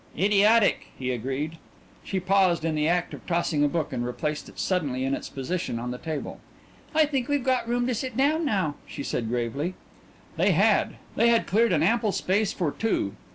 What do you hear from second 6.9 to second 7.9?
"I think we've got room